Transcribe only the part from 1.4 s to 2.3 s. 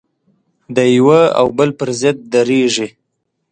بل پر ضد